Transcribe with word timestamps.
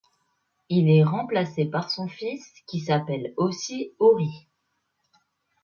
Il 0.69 0.89
est 0.89 1.03
remplacé 1.03 1.65
par 1.65 1.91
son 1.91 2.07
fils 2.07 2.51
qui 2.65 2.79
s'appelle 2.79 3.35
aussi 3.37 3.93
Hori. 3.99 4.47